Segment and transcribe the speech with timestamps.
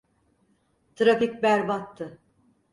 [0.95, 2.19] Trafik berbattı.